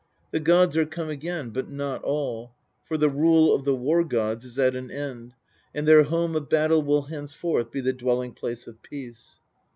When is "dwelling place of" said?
7.93-8.81